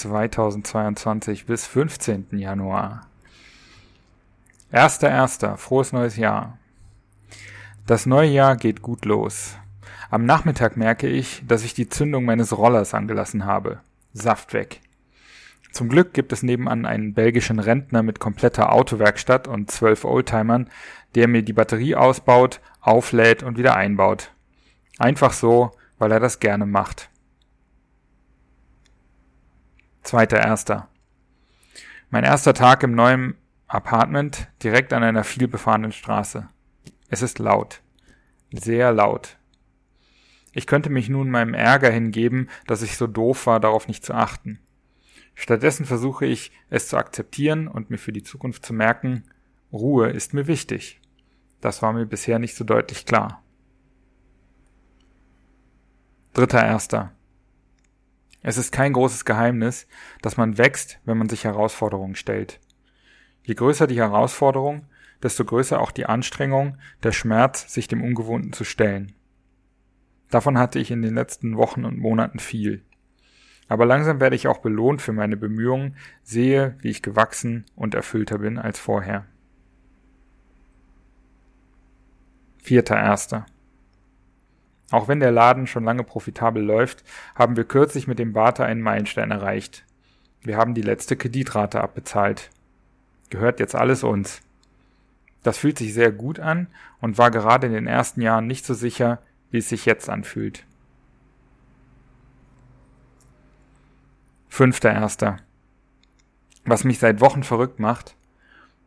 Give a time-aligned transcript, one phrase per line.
[0.00, 2.26] 2022 bis 15.
[2.32, 3.06] Januar.
[4.70, 6.58] Erster, erster, frohes neues Jahr.
[7.86, 9.56] Das neue Jahr geht gut los.
[10.10, 13.80] Am Nachmittag merke ich, dass ich die Zündung meines Rollers angelassen habe.
[14.12, 14.80] Saft weg.
[15.72, 20.70] Zum Glück gibt es nebenan einen belgischen Rentner mit kompletter Autowerkstatt und zwölf Oldtimern,
[21.14, 24.32] der mir die Batterie ausbaut, auflädt und wieder einbaut.
[24.98, 27.10] Einfach so, weil er das gerne macht.
[30.06, 30.88] Zweiter erster.
[32.10, 33.34] Mein erster Tag im neuen
[33.66, 36.48] Apartment direkt an einer vielbefahrenen Straße.
[37.08, 37.82] Es ist laut.
[38.52, 39.36] Sehr laut.
[40.52, 44.14] Ich könnte mich nun meinem Ärger hingeben, dass ich so doof war, darauf nicht zu
[44.14, 44.60] achten.
[45.34, 49.24] Stattdessen versuche ich, es zu akzeptieren und mir für die Zukunft zu merken,
[49.72, 51.00] Ruhe ist mir wichtig.
[51.60, 53.42] Das war mir bisher nicht so deutlich klar.
[56.32, 57.15] Dritter Erster.
[58.46, 59.88] Es ist kein großes Geheimnis,
[60.22, 62.60] dass man wächst, wenn man sich Herausforderungen stellt.
[63.42, 64.86] Je größer die Herausforderung,
[65.20, 69.16] desto größer auch die Anstrengung, der Schmerz, sich dem Ungewohnten zu stellen.
[70.30, 72.84] Davon hatte ich in den letzten Wochen und Monaten viel.
[73.66, 78.38] Aber langsam werde ich auch belohnt für meine Bemühungen, sehe, wie ich gewachsen und erfüllter
[78.38, 79.26] bin als vorher.
[82.62, 83.44] Vierter Erster.
[84.90, 87.02] Auch wenn der Laden schon lange profitabel läuft,
[87.34, 89.84] haben wir kürzlich mit dem Barte einen Meilenstein erreicht.
[90.42, 92.50] Wir haben die letzte Kreditrate abbezahlt
[93.30, 94.42] gehört jetzt alles uns.
[95.42, 96.66] Das fühlt sich sehr gut an
[97.00, 99.20] und war gerade in den ersten Jahren nicht so sicher,
[99.50, 100.64] wie es sich jetzt anfühlt.
[104.48, 105.36] Fünfter Erster.
[106.64, 108.16] Was mich seit Wochen verrückt macht,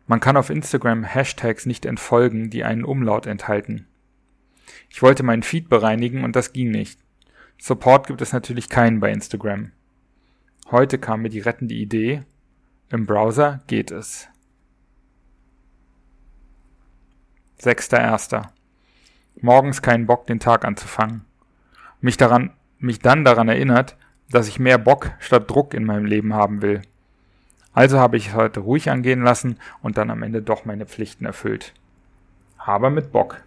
[0.08, 3.86] man kann auf Instagram Hashtags nicht entfolgen, die einen Umlaut enthalten.
[4.90, 7.00] Ich wollte meinen Feed bereinigen und das ging nicht.
[7.58, 9.72] Support gibt es natürlich keinen bei Instagram.
[10.72, 12.24] Heute kam mir die rettende Idee,
[12.90, 14.28] im Browser geht es.
[17.58, 18.54] Sechster Erster.
[19.42, 21.26] Morgens keinen Bock, den Tag anzufangen.
[22.02, 23.98] Mich daran, mich dann daran erinnert,
[24.30, 26.82] dass ich mehr Bock statt Druck in meinem Leben haben will.
[27.74, 31.26] Also habe ich es heute ruhig angehen lassen und dann am Ende doch meine Pflichten
[31.26, 31.74] erfüllt.
[32.58, 33.44] Aber mit Bock.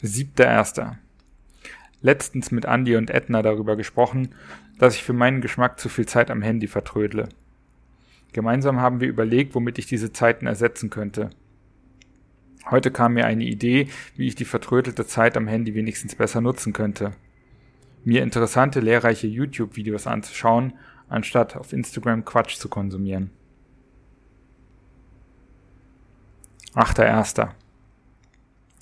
[0.00, 0.96] Siebter Erster.
[2.02, 4.28] Letztens mit Andy und Edna darüber gesprochen,
[4.78, 7.28] dass ich für meinen Geschmack zu viel Zeit am Handy vertrödle.
[8.32, 11.30] Gemeinsam haben wir überlegt, womit ich diese Zeiten ersetzen könnte.
[12.70, 16.72] Heute kam mir eine Idee, wie ich die vertrödelte Zeit am Handy wenigstens besser nutzen
[16.72, 17.12] könnte.
[18.04, 20.74] Mir interessante, lehrreiche YouTube-Videos anzuschauen,
[21.08, 23.30] anstatt auf Instagram Quatsch zu konsumieren.
[26.74, 27.56] Achter Erster.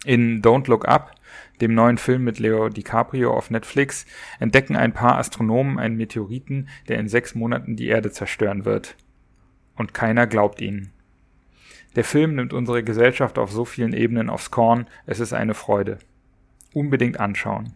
[0.07, 1.17] In Don't Look Up
[1.61, 4.07] dem neuen Film mit Leo DiCaprio auf Netflix,
[4.39, 8.97] entdecken ein paar Astronomen einen Meteoriten, der in sechs Monaten die Erde zerstören wird.
[9.77, 10.93] Und keiner glaubt ihnen.
[11.95, 15.99] Der Film nimmt unsere Gesellschaft auf so vielen Ebenen aufs Korn, es ist eine Freude.
[16.75, 17.73] Unbedingt anschauen.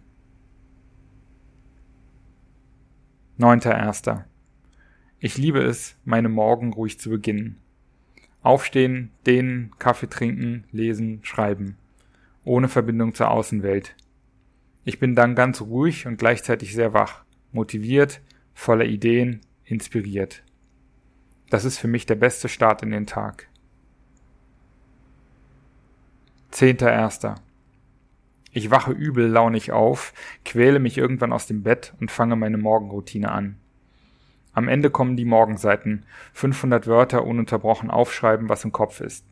[3.39, 4.27] Neunter Erster.
[5.19, 7.59] Ich liebe es, meine Morgen ruhig zu beginnen.
[8.43, 11.77] Aufstehen, dehnen, Kaffee trinken, lesen, schreiben
[12.45, 13.95] ohne Verbindung zur Außenwelt.
[14.85, 18.21] Ich bin dann ganz ruhig und gleichzeitig sehr wach, motiviert,
[18.55, 20.43] voller Ideen, inspiriert.
[21.51, 23.49] Das ist für mich der beste Start in den Tag.
[26.51, 27.37] Zehnter Erster.
[28.53, 30.13] Ich wache übel launig auf,
[30.45, 33.57] quäle mich irgendwann aus dem Bett und fange meine Morgenroutine an.
[34.53, 39.25] Am Ende kommen die Morgenseiten, 500 Wörter ununterbrochen aufschreiben, was im Kopf ist.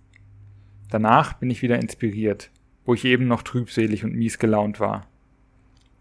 [0.91, 2.51] Danach bin ich wieder inspiriert,
[2.89, 5.07] wo ich eben noch trübselig und mies gelaunt war.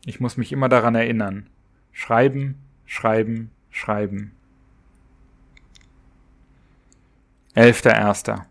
[0.05, 1.49] Ich muss mich immer daran erinnern.
[1.91, 2.55] Schreiben,
[2.85, 4.31] schreiben, schreiben.
[7.53, 8.45] Elfter Erster.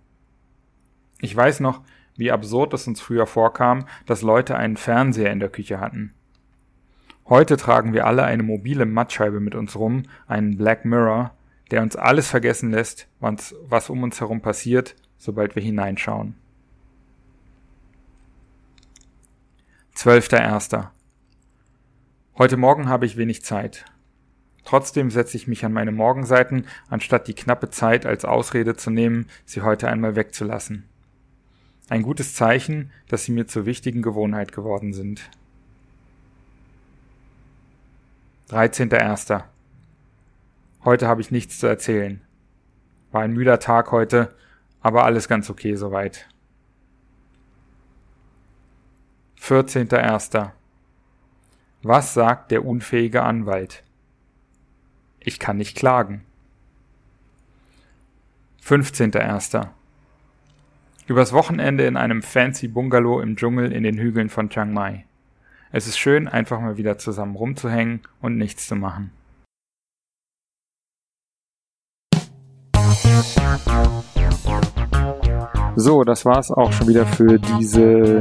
[1.19, 1.81] Ich weiß noch,
[2.17, 6.13] wie absurd es uns früher vorkam, dass Leute einen Fernseher in der Küche hatten.
[7.31, 11.31] Heute tragen wir alle eine mobile Mattscheibe mit uns rum, einen Black Mirror,
[11.71, 16.35] der uns alles vergessen lässt, was, was um uns herum passiert, sobald wir hineinschauen.
[20.07, 20.93] Zwölfter Erster.
[22.39, 23.85] Heute Morgen habe ich wenig Zeit.
[24.65, 29.27] Trotzdem setze ich mich an meine Morgenseiten, anstatt die knappe Zeit als Ausrede zu nehmen,
[29.47, 30.85] sie heute einmal wegzulassen.
[31.89, 35.29] Ein gutes Zeichen, dass sie mir zur wichtigen Gewohnheit geworden sind.
[38.51, 39.43] 13.01.
[40.85, 42.23] Heute habe ich nichts zu erzählen.
[43.11, 44.33] War ein müder Tag heute,
[44.83, 46.29] aber alles ganz okay soweit.
[49.47, 50.51] 14.01.
[51.85, 53.85] Was sagt der unfähige Anwalt?
[55.21, 56.25] Ich kann nicht klagen.
[58.65, 59.69] 15.01.
[61.07, 65.05] Übers Wochenende in einem fancy Bungalow im Dschungel in den Hügeln von Chiang Mai.
[65.71, 69.13] Es ist schön, einfach mal wieder zusammen rumzuhängen und nichts zu machen.
[75.77, 78.21] So, das war's auch schon wieder für diese